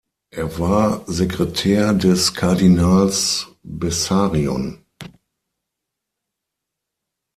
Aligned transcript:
Er 0.31 0.57
war 0.57 1.03
Sekretär 1.05 1.93
des 1.93 2.33
Kardinals 2.33 3.49
Bessarion. 3.61 4.83